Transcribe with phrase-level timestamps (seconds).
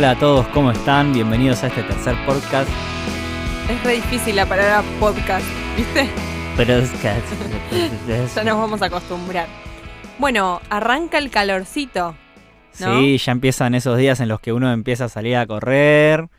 [0.00, 1.12] Hola a todos, ¿cómo están?
[1.12, 2.70] Bienvenidos a este tercer podcast.
[3.68, 5.44] Es re difícil la palabra podcast,
[5.76, 6.08] ¿viste?
[6.56, 7.12] Pero es que...
[8.34, 9.46] Ya nos vamos a acostumbrar.
[10.18, 12.16] Bueno, arranca el calorcito.
[12.80, 12.98] ¿no?
[12.98, 16.30] Sí, ya empiezan esos días en los que uno empieza a salir a correr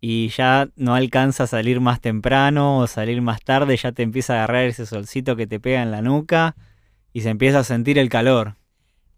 [0.00, 4.32] y ya no alcanza a salir más temprano o salir más tarde, ya te empieza
[4.32, 6.56] a agarrar ese solcito que te pega en la nuca
[7.12, 8.56] y se empieza a sentir el calor.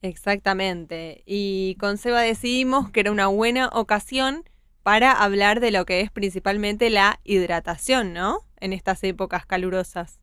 [0.03, 1.23] Exactamente.
[1.27, 4.45] Y con Seba decidimos que era una buena ocasión
[4.83, 8.41] para hablar de lo que es principalmente la hidratación, ¿no?
[8.61, 10.21] En estas épocas calurosas.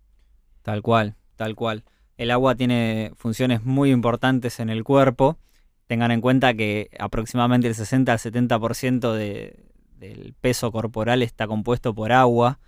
[0.61, 1.83] Tal cual, tal cual.
[2.17, 5.37] El agua tiene funciones muy importantes en el cuerpo.
[5.87, 9.65] Tengan en cuenta que aproximadamente el 60 al 70% de,
[9.97, 12.59] del peso corporal está compuesto por agua.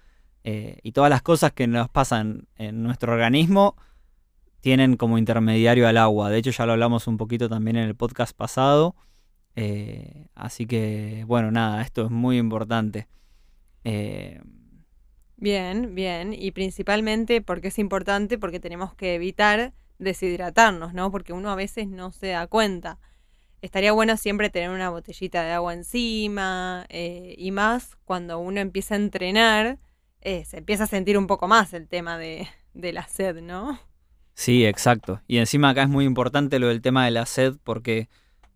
[0.43, 3.75] eh, y todas las cosas que nos pasan en nuestro organismo
[4.67, 6.29] tienen como intermediario al agua.
[6.29, 8.97] De hecho, ya lo hablamos un poquito también en el podcast pasado.
[9.55, 13.07] Eh, así que, bueno, nada, esto es muy importante.
[13.85, 14.41] Eh,
[15.37, 16.33] Bien, bien.
[16.33, 21.11] Y principalmente porque es importante, porque tenemos que evitar deshidratarnos, ¿no?
[21.11, 22.99] Porque uno a veces no se da cuenta.
[23.61, 28.95] Estaría bueno siempre tener una botellita de agua encima eh, y más cuando uno empieza
[28.95, 29.79] a entrenar,
[30.19, 33.79] eh, se empieza a sentir un poco más el tema de, de la sed, ¿no?
[34.37, 35.19] Sí, exacto.
[35.27, 38.07] Y encima acá es muy importante lo del tema de la sed porque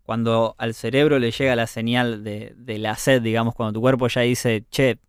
[0.04, 4.06] cuando al cerebro le llega la señal de, de la sed, digamos, cuando tu cuerpo
[4.06, 5.00] ya dice, che,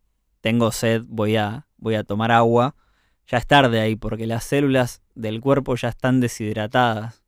[0.42, 2.76] tengo sed, voy a, voy a tomar agua,
[3.28, 7.24] ya es tarde ahí porque las células del cuerpo ya están deshidratadas.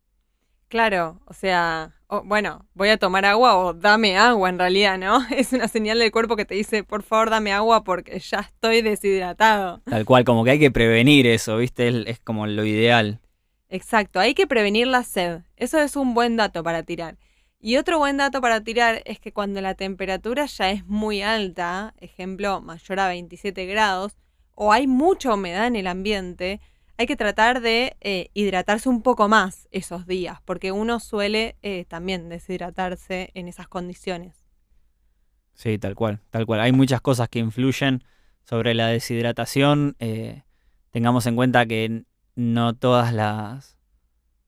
[0.66, 1.92] Claro, o sea,
[2.24, 5.24] bueno, voy a tomar agua o dame agua en realidad, ¿no?
[5.30, 8.82] Es una señal del cuerpo que te dice, por favor, dame agua porque ya estoy
[8.82, 9.82] deshidratado.
[9.84, 11.86] Tal cual, como que hay que prevenir eso, ¿viste?
[11.86, 13.20] Es, es como lo ideal.
[13.68, 15.40] Exacto, hay que prevenir la sed.
[15.56, 17.16] Eso es un buen dato para tirar.
[17.58, 21.94] Y otro buen dato para tirar es que cuando la temperatura ya es muy alta,
[21.98, 24.16] ejemplo, mayor a 27 grados,
[24.54, 26.60] o hay mucha humedad en el ambiente,
[26.98, 31.84] hay que tratar de eh, hidratarse un poco más esos días, porque uno suele eh,
[31.88, 34.46] también deshidratarse en esas condiciones.
[35.54, 36.60] Sí, tal cual, tal cual.
[36.60, 38.04] Hay muchas cosas que influyen
[38.44, 39.96] sobre la deshidratación.
[39.98, 40.42] eh,
[40.90, 42.04] tengamos en cuenta que
[42.36, 43.76] no todas las.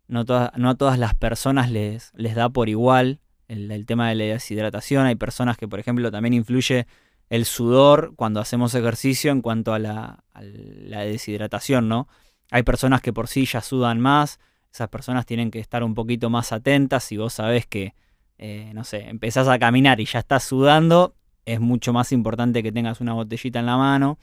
[0.06, 4.14] No, todas, no a todas las personas les, les da por igual el, tema de
[4.14, 5.04] la deshidratación.
[5.04, 6.86] Hay personas que, por ejemplo, también influye
[7.28, 12.08] el sudor cuando hacemos ejercicio en cuanto a la, la deshidratación, ¿no?
[12.50, 14.38] Hay personas que por sí ya sudan más.
[14.72, 17.04] Esas personas tienen que estar un poquito más atentas.
[17.04, 17.94] Si vos sabés que
[18.38, 22.70] eh, no sé, empezás a caminar y ya estás sudando, es mucho más importante que
[22.70, 24.18] tengas una botellita en la mano.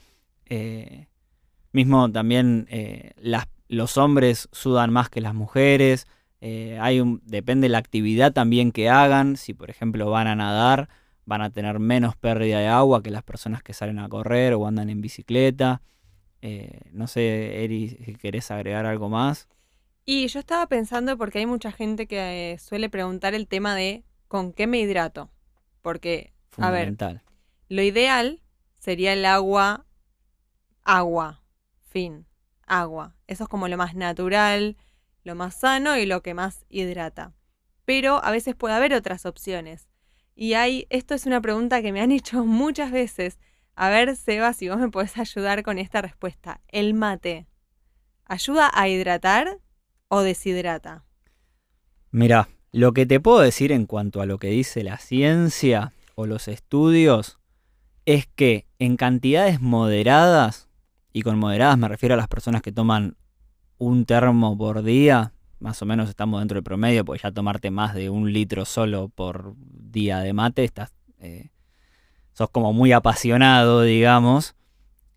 [0.46, 1.06] Eh,
[1.76, 6.06] mismo también eh, las- los hombres sudan más que las mujeres.
[6.40, 9.36] Eh, hay un, depende de la actividad también que hagan.
[9.36, 10.88] Si por ejemplo van a nadar,
[11.26, 14.66] van a tener menos pérdida de agua que las personas que salen a correr o
[14.66, 15.82] andan en bicicleta.
[16.42, 19.48] Eh, no sé, Eri, si querés agregar algo más.
[20.04, 24.04] Y yo estaba pensando porque hay mucha gente que eh, suele preguntar el tema de
[24.28, 25.30] ¿con qué me hidrato?
[25.82, 26.96] Porque, a ver.
[27.68, 28.40] Lo ideal
[28.78, 29.86] sería el agua,
[30.84, 31.42] agua,
[31.96, 32.26] fin,
[32.66, 33.16] agua.
[33.26, 34.76] Eso es como lo más natural,
[35.24, 37.32] lo más sano y lo que más hidrata.
[37.86, 39.88] Pero a veces puede haber otras opciones.
[40.34, 43.38] Y hay, esto es una pregunta que me han hecho muchas veces.
[43.76, 46.60] A ver, Seba, si vos me podés ayudar con esta respuesta.
[46.68, 47.46] ¿El mate
[48.26, 49.60] ayuda a hidratar
[50.08, 51.06] o deshidrata?
[52.10, 56.26] Mira, lo que te puedo decir en cuanto a lo que dice la ciencia o
[56.26, 57.38] los estudios
[58.04, 60.65] es que en cantidades moderadas,
[61.16, 63.16] y con moderadas me refiero a las personas que toman
[63.78, 67.94] un termo por día, más o menos estamos dentro del promedio, porque ya tomarte más
[67.94, 71.48] de un litro solo por día de mate, estás, eh,
[72.34, 74.56] sos como muy apasionado, digamos.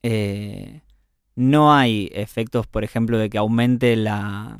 [0.02, 0.84] Eh,
[1.36, 4.58] no hay efectos, por ejemplo, de que aumente la,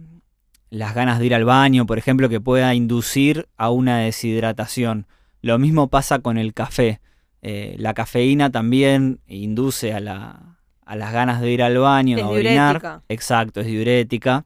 [0.70, 5.08] las ganas de ir al baño, por ejemplo, que pueda inducir a una deshidratación.
[5.42, 7.00] Lo mismo pasa con el café.
[7.42, 10.59] Eh, la cafeína también induce a, la,
[10.90, 12.74] a las ganas de ir al baño, Es a orinar.
[12.82, 13.04] diurética.
[13.10, 14.46] Exacto, es diurética.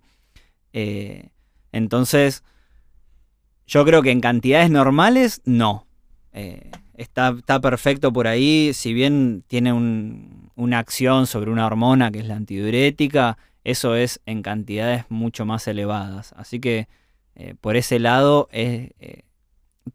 [0.73, 1.29] Eh,
[1.71, 2.43] entonces,
[3.65, 5.87] yo creo que en cantidades normales, no.
[6.33, 12.11] Eh, está, está perfecto por ahí, si bien tiene un- una acción sobre una hormona
[12.11, 16.33] que es la antidiurética, eso es en cantidades mucho más elevadas.
[16.35, 16.89] Así que
[17.35, 18.91] eh, por ese lado es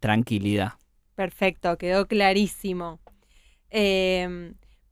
[0.00, 0.72] tranquilidad.
[1.14, 3.00] Perfecto, quedó clarísimo.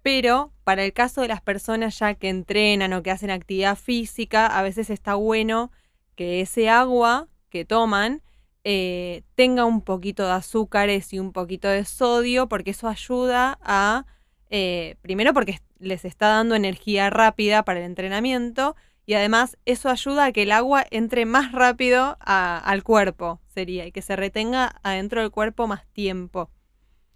[0.07, 4.47] Pero para el caso de las personas ya que entrenan o que hacen actividad física,
[4.47, 5.73] a veces está bueno
[6.15, 8.23] que ese agua que toman
[8.63, 14.07] eh, tenga un poquito de azúcares y un poquito de sodio, porque eso ayuda a,
[14.49, 18.77] eh, primero porque les está dando energía rápida para el entrenamiento
[19.07, 23.91] y además eso ayuda a que el agua entre más rápido al cuerpo, sería, y
[23.91, 26.49] que se retenga adentro del cuerpo más tiempo.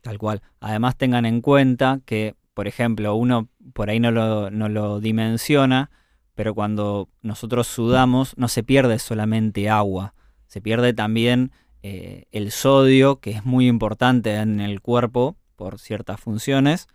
[0.01, 0.43] Tal cual.
[0.61, 5.91] Además tengan en cuenta que, por ejemplo, uno por ahí no lo, no lo dimensiona,
[6.35, 10.13] pero cuando nosotros sudamos no se pierde solamente agua,
[10.47, 11.53] se pierde también
[11.83, 16.87] eh, el sodio, que es muy importante en el cuerpo por ciertas funciones.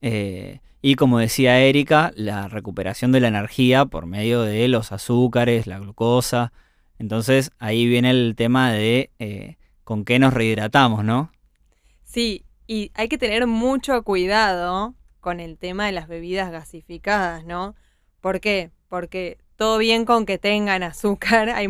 [0.00, 5.66] Eh, y como decía Erika, la recuperación de la energía por medio de los azúcares,
[5.66, 6.54] la glucosa.
[6.98, 11.30] Entonces ahí viene el tema de eh, con qué nos rehidratamos, ¿no?
[12.02, 17.74] Sí, y hay que tener mucho cuidado con el tema de las bebidas gasificadas, ¿no?
[18.20, 18.72] ¿Por qué?
[18.88, 21.68] Porque todo bien con que tengan azúcar, hay,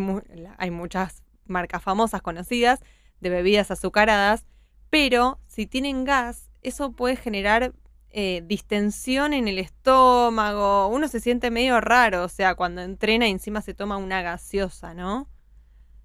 [0.57, 2.81] hay muchas marcas famosas conocidas
[3.21, 4.45] de bebidas azucaradas,
[4.89, 7.73] pero si tienen gas, eso puede generar
[8.09, 13.31] eh, distensión en el estómago, uno se siente medio raro, o sea, cuando entrena y
[13.31, 15.29] encima se toma una gaseosa, ¿no?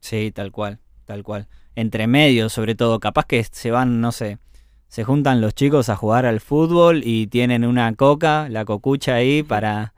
[0.00, 1.48] Sí, tal cual, tal cual.
[1.74, 4.38] Entre medio, sobre todo, capaz que se van, no sé,
[4.88, 9.42] se juntan los chicos a jugar al fútbol y tienen una coca, la cocucha ahí
[9.42, 9.94] para,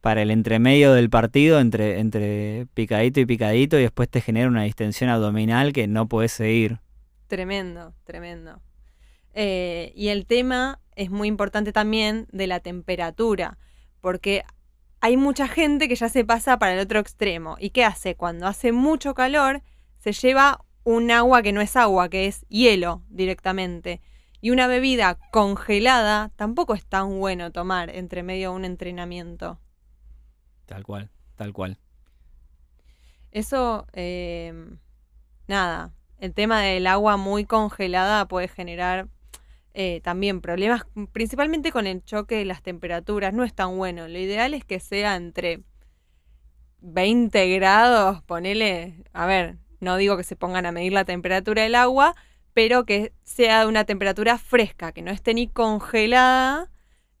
[0.00, 4.62] para el entremedio del partido, entre, entre picadito y picadito, y después te genera una
[4.62, 6.78] distensión abdominal que no puedes seguir.
[7.26, 8.60] Tremendo, tremendo.
[9.34, 13.58] Eh, y el tema es muy importante también de la temperatura,
[14.00, 14.44] porque
[15.00, 17.56] hay mucha gente que ya se pasa para el otro extremo.
[17.58, 18.14] ¿Y qué hace?
[18.14, 19.62] Cuando hace mucho calor,
[19.98, 24.00] se lleva un agua que no es agua, que es hielo directamente.
[24.40, 29.58] Y una bebida congelada tampoco es tan bueno tomar entre medio de un entrenamiento.
[30.66, 31.78] Tal cual, tal cual.
[33.32, 34.52] Eso, eh,
[35.46, 39.08] nada, el tema del agua muy congelada puede generar
[39.72, 40.82] eh, también problemas,
[41.12, 44.08] principalmente con el choque de las temperaturas, no es tan bueno.
[44.08, 45.62] Lo ideal es que sea entre
[46.80, 51.74] 20 grados, ponele, a ver, no digo que se pongan a medir la temperatura del
[51.76, 52.16] agua,
[52.52, 56.70] pero que sea de una temperatura fresca, que no esté ni congelada.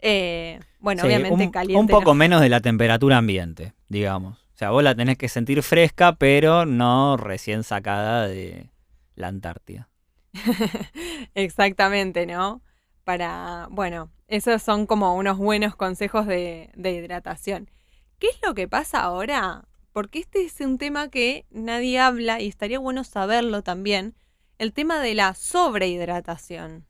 [0.00, 1.80] Eh, bueno, obviamente un, caliente.
[1.80, 4.38] Un poco menos de la temperatura ambiente, digamos.
[4.38, 8.70] O sea, vos la tenés que sentir fresca, pero no recién sacada de
[9.14, 9.88] la Antártida.
[11.34, 12.62] Exactamente, ¿no?
[13.04, 17.70] Para, bueno, esos son como unos buenos consejos de, hidratación.
[18.18, 19.64] ¿Qué es lo que pasa ahora?
[19.92, 24.14] Porque este es un tema que nadie habla y estaría bueno saberlo también.
[24.60, 26.84] El tema de la sobrehidratación.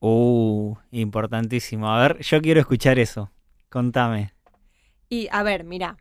[0.00, 1.88] Uh, importantísimo.
[1.88, 3.30] A ver, yo quiero escuchar eso.
[3.68, 4.34] Contame.
[5.08, 5.98] Y a ver, mira,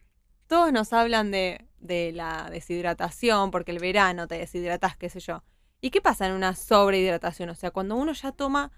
[0.47, 5.43] todos nos hablan de, de la deshidratación porque el verano te deshidratas, qué sé yo.
[5.79, 7.49] ¿Y qué pasa en una sobrehidratación?
[7.51, 8.71] O sea, cuando uno ya toma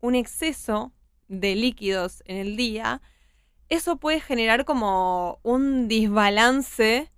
[0.00, 0.94] un exceso
[1.28, 3.02] de líquidos en el día,
[3.68, 7.12] eso puede generar como un desbalance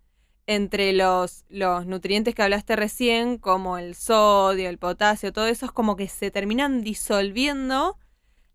[0.47, 5.73] entre los, los nutrientes que hablaste recién, como el sodio, el potasio, todo eso es
[5.73, 7.99] como que se terminan disolviendo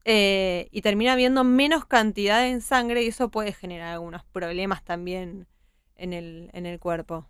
[0.09, 5.47] eh, y termina habiendo menos cantidad en sangre y eso puede generar algunos problemas también
[5.95, 7.29] en el, en el cuerpo.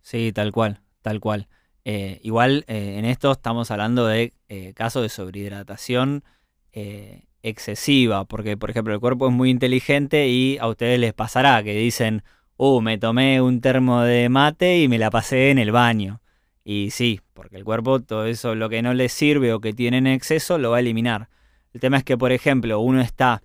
[0.00, 1.48] Sí, tal cual, tal cual.
[1.84, 4.32] Eh, igual eh, en esto estamos hablando de
[4.74, 6.24] casos de sobrehidratación
[7.42, 11.74] excesiva, porque por ejemplo el cuerpo es muy inteligente y a ustedes les pasará que
[11.74, 12.22] dicen,
[12.56, 16.20] uh, me tomé un termo de mate y me la pasé en el baño.
[16.64, 19.98] Y sí, porque el cuerpo todo eso, lo que no le sirve o que tiene
[19.98, 21.28] en exceso, lo va a eliminar.
[21.72, 23.42] El tema es que, por ejemplo, uno está,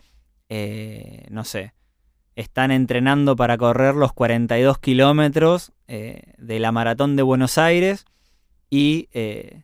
[1.29, 1.73] no sé,
[2.35, 8.05] están entrenando para correr los 42 kilómetros de la maratón de Buenos Aires
[8.69, 9.63] y eh,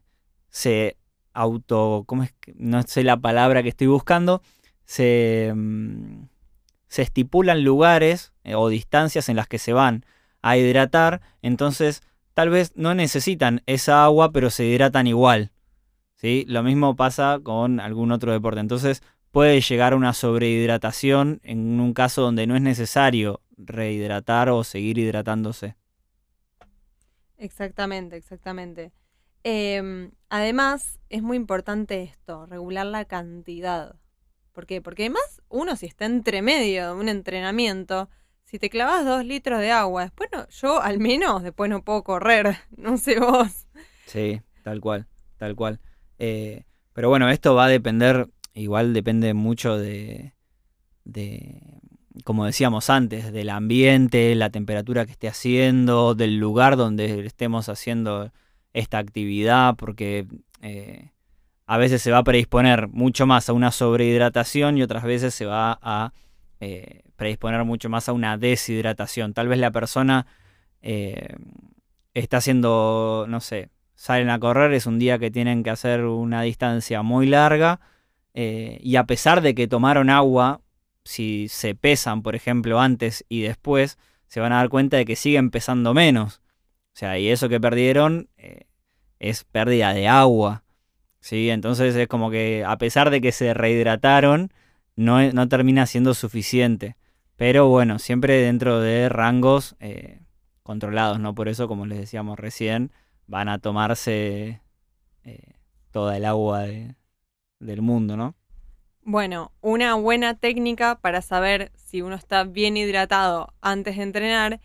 [0.50, 0.98] se
[1.34, 2.34] auto, ¿cómo es?
[2.56, 4.42] No sé la palabra que estoy buscando,
[4.86, 6.24] se, mm,
[6.96, 10.06] se estipulan lugares eh, o distancias en las que se van
[10.42, 12.02] a hidratar, entonces
[12.34, 15.52] tal vez no necesitan esa agua, pero se hidratan igual.
[16.16, 16.46] ¿sí?
[16.48, 18.62] Lo mismo pasa con algún otro deporte.
[18.62, 24.64] Entonces puede llegar a una sobrehidratación en un caso donde no es necesario rehidratar o
[24.64, 25.76] seguir hidratándose.
[27.38, 28.94] Exactamente, exactamente.
[29.44, 33.98] Em, además, es muy importante esto, regular la cantidad.
[34.56, 34.82] ¿Por qué?
[34.82, 38.10] Porque además uno si está entre medio de un entrenamiento,
[38.46, 42.04] si te clavas dos litros de agua, después no, yo al menos después no puedo
[42.04, 43.68] correr, no sé vos.
[44.06, 45.08] Sí, tal cual,
[45.38, 45.82] tal cual.
[46.20, 50.34] Eh, pero bueno, esto va a depender, igual depende mucho de,
[51.04, 51.82] de
[52.24, 58.32] como decíamos antes, del ambiente, la temperatura que esté haciendo, del lugar donde estemos haciendo
[58.72, 60.28] esta actividad, porque
[60.62, 61.12] eh,
[61.68, 65.46] a veces se va a predisponer mucho más a una sobrehidratación y otras veces se
[65.46, 66.14] va a
[66.60, 69.34] eh, predisponer mucho más a una deshidratación.
[69.34, 70.28] Tal vez la persona
[70.82, 71.36] eh,
[72.14, 76.42] está haciendo, no sé, salen a correr, es un día que tienen que hacer una
[76.44, 77.80] distancia muy larga
[78.38, 80.60] y a pesar de que tomaron agua,
[81.06, 85.16] si se pesan, por ejemplo, antes y después, se van a dar cuenta de que
[85.16, 86.42] siguen pesando menos.
[86.94, 88.28] O sea, y eso que perdieron
[89.20, 90.65] es pérdida de agua.
[91.26, 91.50] ¿Sí?
[91.50, 94.52] Entonces es como que a pesar de que se rehidrataron,
[94.96, 96.98] no, no termina siendo suficiente.
[97.36, 100.20] Pero bueno, siempre dentro de rangos eh,
[100.62, 101.34] controlados, ¿no?
[101.34, 102.92] Por eso, como les decíamos recién,
[103.26, 104.62] van a tomarse
[105.24, 105.54] eh,
[105.90, 106.66] toda el agua
[107.60, 108.36] del mundo, ¿no?
[109.02, 114.60] Bueno, una buena técnica para saber si uno está bien hidratado antes de entrenar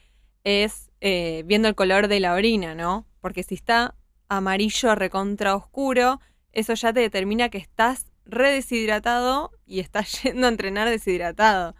[0.44, 3.06] es eh, viendo el color de la orina, ¿no?
[3.22, 3.94] Porque si está
[4.28, 6.20] amarillo recontra oscuro,
[6.52, 11.74] eso ya te determina que estás redeshidratado y estás yendo a entrenar deshidratado.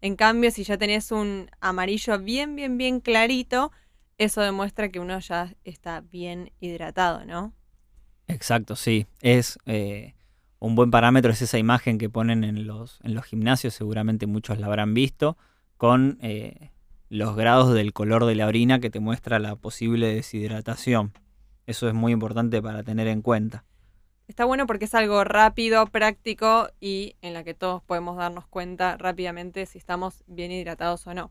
[0.00, 3.70] En cambio, si ya tenés un amarillo bien, bien, bien clarito,
[4.18, 7.52] eso demuestra que uno ya está bien hidratado, ¿no?
[8.26, 9.06] Exacto, sí.
[9.20, 10.14] Es eh,
[10.58, 14.58] un buen parámetro, es esa imagen que ponen en los, en los gimnasios, seguramente muchos
[14.58, 15.36] la habrán visto,
[15.76, 16.70] con eh,
[17.08, 21.12] los grados del color de la orina que te muestra la posible deshidratación.
[21.66, 23.64] Eso es muy importante para tener en cuenta.
[24.28, 28.96] Está bueno porque es algo rápido, práctico y en la que todos podemos darnos cuenta
[28.96, 31.30] rápidamente si estamos bien hidratados o no.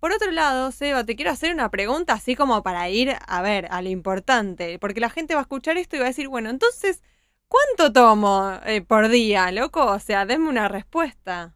[0.00, 3.68] Por otro lado, Seba, te quiero hacer una pregunta así como para ir a ver
[3.70, 6.48] a lo importante, porque la gente va a escuchar esto y va a decir, bueno,
[6.48, 7.02] entonces,
[7.48, 9.84] ¿cuánto tomo eh, por día, loco?
[9.84, 11.54] O sea, denme una respuesta.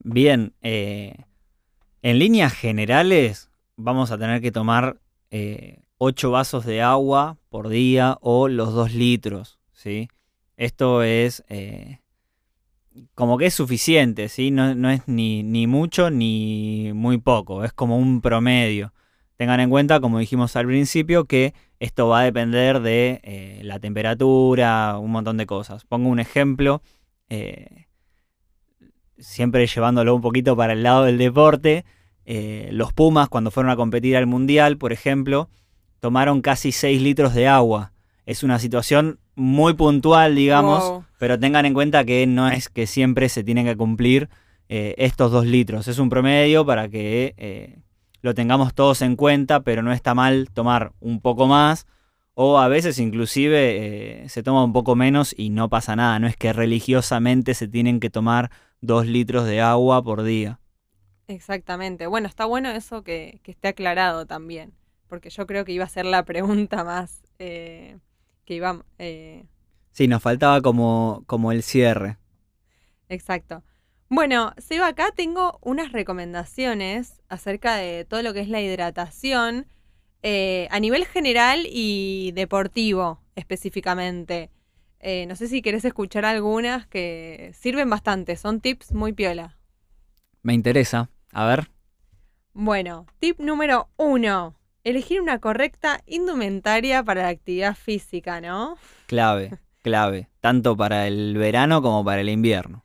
[0.00, 1.14] Bien, eh,
[2.02, 8.18] en líneas generales vamos a tener que tomar eh, 8 vasos de agua por día
[8.22, 10.08] o los 2 litros, ¿sí?
[10.56, 12.00] Esto es eh,
[13.14, 14.50] como que es suficiente, ¿sí?
[14.50, 18.92] No, es ni, mucho ni muy poco, es como un promedio.
[19.36, 23.78] Tengan en cuenta, como dijimos al principio, que esto va a depender de eh, la
[23.78, 25.84] temperatura, un montón de cosas.
[25.84, 26.82] Pongo un ejemplo,
[27.28, 27.86] eh,
[29.18, 31.84] siempre llevándolo un poquito para el lado del deporte.
[32.26, 35.48] los Pumas, cuando fueron a competir al Mundial, por ejemplo,
[36.02, 37.92] tomaron casi 6 litros de agua.
[38.26, 43.28] Es una situación muy puntual, digamos, pero tengan en cuenta que no es que siempre
[43.28, 44.28] se tienen que cumplir
[44.68, 45.86] eh, estos 2 litros.
[45.86, 47.78] Es un promedio para que eh,
[48.20, 51.86] lo tengamos todos en cuenta, pero no está mal tomar un poco más
[52.34, 56.18] o a veces inclusive eh, se toma un poco menos y no pasa nada.
[56.18, 60.58] No es que religiosamente se tienen que tomar 2 litros de agua por día.
[61.28, 62.08] Exactamente.
[62.08, 64.72] Bueno, está bueno eso que, que esté aclarado también
[65.12, 67.98] porque yo creo que iba a ser la pregunta más eh,
[68.46, 68.82] que iba...
[68.96, 69.44] Eh...
[69.90, 72.16] Sí, nos faltaba como, como el cierre.
[73.10, 73.62] Exacto.
[74.08, 79.66] Bueno, Seba, acá tengo unas recomendaciones acerca de todo lo que es la hidratación
[80.22, 84.48] eh, a nivel general y deportivo específicamente.
[84.98, 89.58] Eh, no sé si querés escuchar algunas que sirven bastante, son tips muy piola.
[90.40, 91.70] Me interesa, a ver.
[92.54, 98.76] Bueno, tip número uno, elegir una correcta indumentaria para la actividad física, ¿no?
[99.06, 102.84] Clave, clave, tanto para el verano como para el invierno.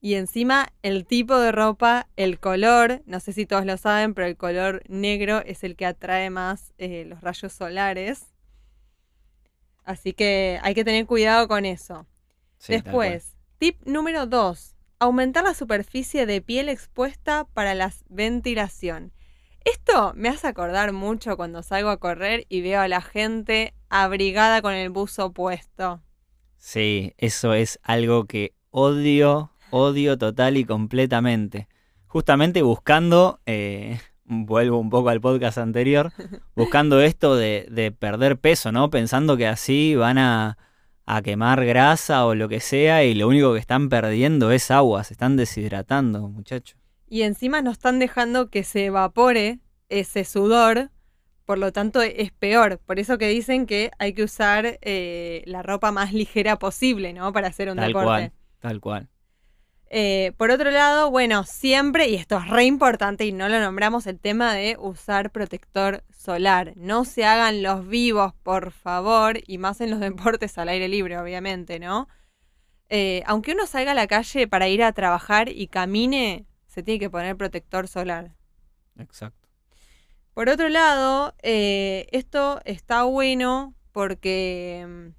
[0.00, 4.26] Y encima el tipo de ropa, el color, no sé si todos lo saben, pero
[4.26, 8.26] el color negro es el que atrae más eh, los rayos solares.
[9.84, 12.06] Así que hay que tener cuidado con eso.
[12.66, 14.74] Después, tip número 2.
[14.98, 19.12] Aumentar la superficie de piel expuesta para la ventilación.
[19.64, 24.60] Esto me hace acordar mucho cuando salgo a correr y veo a la gente abrigada
[24.60, 26.00] con el buzo puesto.
[26.56, 31.68] Sí, eso es algo que odio, odio total y completamente.
[32.06, 36.12] Justamente buscando, eh, vuelvo un poco al podcast anterior,
[36.56, 38.90] buscando esto de, perder peso, ¿no?
[38.90, 40.58] Pensando que así van a,
[41.06, 45.04] a quemar grasa o lo que sea y lo único que están perdiendo es agua,
[45.04, 46.81] se están deshidratando, muchachos
[47.12, 49.58] y encima no están dejando que se evapore
[49.90, 50.90] ese sudor,
[51.44, 52.78] por lo tanto es peor.
[52.78, 57.30] Por eso que dicen que hay que usar eh, la ropa más ligera posible, ¿no?
[57.34, 58.06] Para hacer un tal deporte.
[58.06, 59.08] Cual, tal cual.
[59.90, 64.06] Eh, por otro lado, bueno, siempre, y esto es re importante y no lo nombramos,
[64.06, 66.72] el tema de usar protector solar.
[66.76, 71.18] No se hagan los vivos, por favor, y más en los deportes al aire libre,
[71.18, 72.08] obviamente, ¿no?
[72.88, 76.98] Eh, aunque uno salga a la calle para ir a trabajar y camine, se tiene
[76.98, 78.34] que poner protector solar.
[78.98, 79.46] Exacto.
[80.32, 85.12] Por otro lado, eh, esto está bueno porque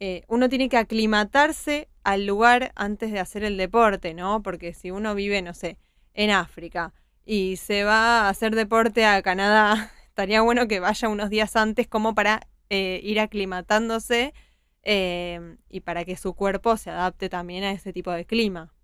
[0.00, 4.42] eh, uno tiene que aclimatarse al lugar antes de hacer el deporte, ¿no?
[4.42, 5.76] Porque si uno vive, no sé,
[6.14, 6.94] en África
[7.26, 11.86] y se va a hacer deporte a Canadá, estaría bueno que vaya unos días antes
[11.86, 14.32] como para eh, ir aclimatándose
[14.86, 18.74] y para que su cuerpo se adapte también a ese tipo de clima.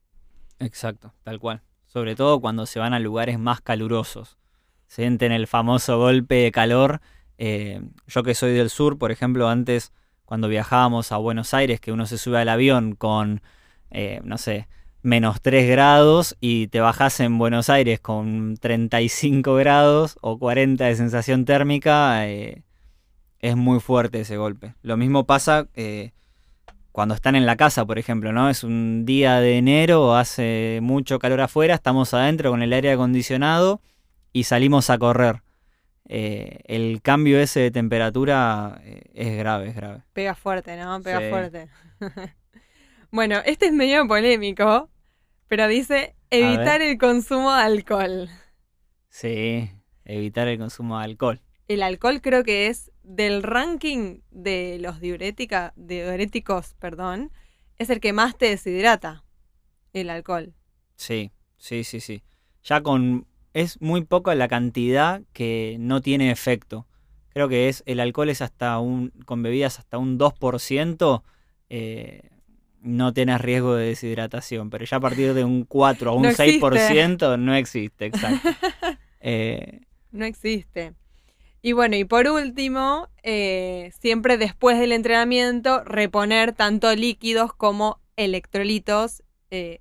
[0.59, 1.62] Exacto, tal cual.
[1.92, 4.38] Sobre todo cuando se van a lugares más calurosos.
[4.87, 7.00] Sienten el famoso golpe de calor.
[7.37, 9.92] Eh, yo que soy del sur, por ejemplo, antes
[10.25, 13.42] cuando viajábamos a Buenos Aires, que uno se sube al avión con,
[14.23, 14.68] no sé,
[15.02, 20.94] menos 3 grados y te bajas en Buenos Aires con 35 grados o 40 de
[20.94, 22.25] sensación térmica,
[23.40, 24.75] es muy fuerte ese golpe.
[24.82, 26.12] Lo mismo pasa eh,
[26.92, 28.50] cuando están en la casa, por ejemplo, ¿no?
[28.50, 33.80] Es un día de enero, hace mucho calor afuera, estamos adentro con el aire acondicionado
[34.32, 35.42] y salimos a correr.
[36.09, 40.02] Eh, el cambio ese de temperatura eh, es grave, es grave.
[40.12, 41.00] Pega fuerte, ¿no?
[41.02, 41.68] Pega fuerte.
[43.12, 44.90] bueno, este es medio polémico,
[45.47, 48.28] pero dice evitar el consumo de alcohol.
[49.09, 49.70] Sí,
[50.04, 51.40] evitar el consumo de alcohol.
[51.68, 57.33] El alcohol creo que es del ranking de los diurética, diuréticos, perdón,
[57.78, 59.25] es el que más te deshidrata,
[59.92, 60.54] el alcohol.
[60.97, 62.23] Sí, sí, sí, sí.
[62.62, 66.87] Ya con es muy poca la cantidad que no tiene efecto.
[67.30, 71.23] Creo que es el alcohol es hasta un con bebidas hasta un 2%,
[71.69, 72.30] eh,
[72.83, 77.38] no tienes riesgo de deshidratación, pero ya a partir de un 4 o un 6%
[77.38, 78.49] no existe, exacto.
[79.23, 80.95] Eh, no existe.
[81.62, 89.23] Y bueno, y por último, eh, siempre después del entrenamiento, reponer tanto líquidos como electrolitos,
[89.50, 89.81] eh,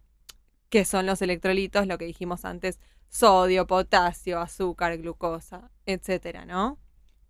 [0.69, 6.77] que son los electrolitos, lo que dijimos antes, sodio, potasio, azúcar, glucosa, etcétera, ¿no?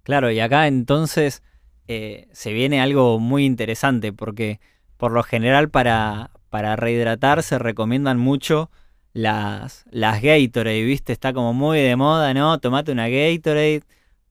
[0.04, 1.44] Claro, y acá entonces
[1.88, 4.60] eh, se viene algo muy interesante, porque
[4.98, 8.72] por lo general para, para rehidratar se recomiendan mucho
[9.14, 11.14] las, las Gatorade, ¿viste?
[11.14, 12.60] Está como muy de moda, ¿no?
[12.60, 13.84] Tomate una Gatorade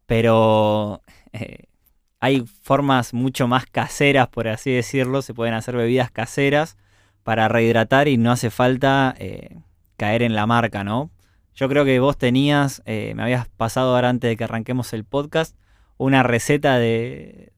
[0.08, 1.02] pero
[1.34, 1.64] eh,
[2.18, 6.78] hay formas mucho más caseras, por así decirlo, se pueden hacer bebidas caseras
[7.24, 9.58] para rehidratar y no hace falta eh,
[9.98, 11.10] caer en la marca, ¿no?
[11.54, 15.04] Yo creo que vos tenías, eh, me habías pasado ahora antes de que arranquemos el
[15.04, 15.54] podcast,
[15.98, 17.52] una receta de,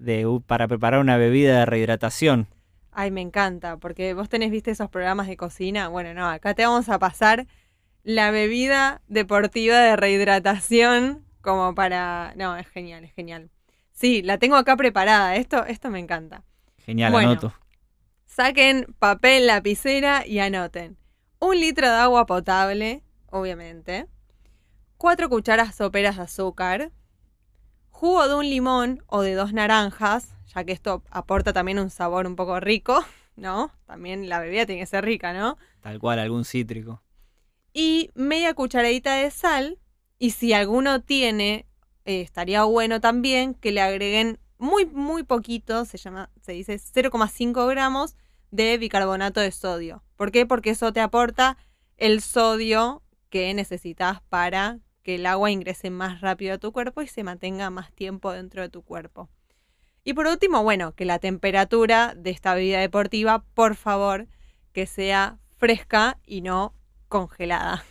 [0.48, 2.48] para preparar una bebida de rehidratación.
[2.90, 5.86] Ay, me encanta, porque vos tenés, viste, esos programas de cocina.
[5.86, 7.46] Bueno, no, acá te vamos a pasar
[8.02, 12.32] la bebida deportiva de rehidratación como para...
[12.36, 13.50] No, es genial, es genial.
[13.92, 15.36] Sí, la tengo acá preparada.
[15.36, 16.42] Esto, esto me encanta.
[16.78, 17.52] Genial, anoto.
[18.24, 20.96] Saquen papel, lapicera y anoten.
[21.38, 24.06] Un litro de agua potable, obviamente.
[24.96, 26.92] Cuatro cucharas soperas de azúcar.
[27.90, 32.26] Jugo de un limón o de dos naranjas, ya que esto aporta también un sabor
[32.26, 33.04] un poco rico,
[33.36, 33.72] ¿no?
[33.86, 35.58] También la bebida tiene que ser rica, ¿no?
[35.80, 37.02] Tal cual, algún cítrico.
[37.72, 39.78] Y media cucharadita de sal
[40.20, 41.66] y si alguno tiene,
[42.04, 47.66] eh, estaría bueno también que le agreguen muy, muy poquito, se llama, se dice 0,5
[47.66, 48.14] gramos
[48.50, 50.04] de bicarbonato de sodio.
[50.16, 50.44] ¿Por qué?
[50.44, 51.56] Porque eso te aporta
[51.96, 57.06] el sodio que necesitas para que el agua ingrese más rápido a tu cuerpo y
[57.06, 59.30] se mantenga más tiempo dentro de tu cuerpo.
[60.04, 64.28] Y por último, bueno, que la temperatura de esta bebida deportiva, por favor,
[64.74, 66.74] que sea fresca y no
[67.08, 67.84] congelada.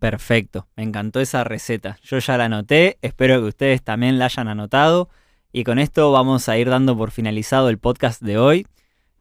[0.00, 1.98] Perfecto, me encantó esa receta.
[2.02, 5.10] Yo ya la anoté, espero que ustedes también la hayan anotado.
[5.52, 8.66] Y con esto vamos a ir dando por finalizado el podcast de hoy.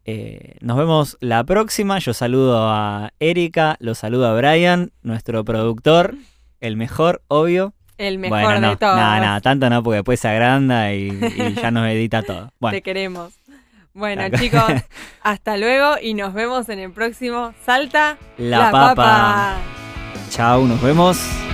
[0.06, 2.00] Eh, nos vemos la próxima.
[2.00, 6.16] Yo saludo a Erika, lo saludo a Brian, nuestro productor,
[6.62, 7.74] el mejor, obvio.
[7.98, 8.96] El mejor de todos.
[8.96, 11.12] Nada, nada, tanto no, porque después se agranda y,
[11.62, 12.54] ya nos edita todo.
[12.72, 13.34] Te queremos.
[13.94, 14.64] Bueno, chicos,
[15.24, 19.58] hasta luego y nos vemos en el próximo Salta la, papa.
[20.30, 21.49] Chao, nos vemos.